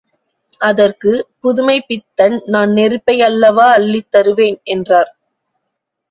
அதற்கு, 0.61 1.11
புதுமைப்பித்தன் 1.41 2.41
நான் 2.45 2.71
நெருப்பை 2.71 3.21
அல்லவா 3.21 3.71
அள்ளித் 3.71 4.11
தருவேன் 4.11 4.59
என்றார். 4.63 5.11